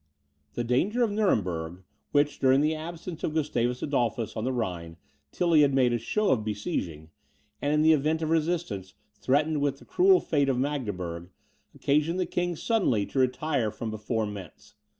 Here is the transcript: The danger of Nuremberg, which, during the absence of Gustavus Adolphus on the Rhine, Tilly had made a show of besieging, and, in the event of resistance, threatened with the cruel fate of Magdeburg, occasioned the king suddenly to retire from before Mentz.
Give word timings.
The 0.55 0.63
danger 0.63 1.03
of 1.03 1.11
Nuremberg, 1.11 1.83
which, 2.11 2.39
during 2.39 2.61
the 2.61 2.73
absence 2.73 3.23
of 3.23 3.35
Gustavus 3.35 3.83
Adolphus 3.83 4.35
on 4.35 4.45
the 4.45 4.51
Rhine, 4.51 4.97
Tilly 5.31 5.61
had 5.61 5.75
made 5.75 5.93
a 5.93 5.99
show 5.99 6.31
of 6.31 6.43
besieging, 6.43 7.11
and, 7.61 7.71
in 7.71 7.81
the 7.83 7.93
event 7.93 8.23
of 8.23 8.31
resistance, 8.31 8.95
threatened 9.19 9.61
with 9.61 9.77
the 9.77 9.85
cruel 9.85 10.19
fate 10.19 10.49
of 10.49 10.57
Magdeburg, 10.57 11.29
occasioned 11.75 12.19
the 12.19 12.25
king 12.25 12.55
suddenly 12.55 13.05
to 13.05 13.19
retire 13.19 13.69
from 13.69 13.91
before 13.91 14.25
Mentz. 14.25 14.73